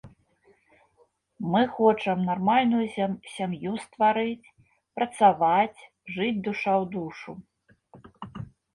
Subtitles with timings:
[1.55, 2.85] Мы хочам нармальную
[3.35, 4.51] сям'ю стварыць,
[4.99, 5.79] працаваць,
[6.17, 7.33] жыць душа ў душу.